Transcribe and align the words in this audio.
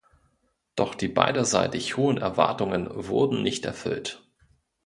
Doch 0.75 0.95
die 0.95 1.09
beiderseitig 1.09 1.95
hohen 1.95 2.17
Erwartungen 2.17 2.87
wurden 2.89 3.43
nicht 3.43 3.65
erfüllt. 3.65 4.27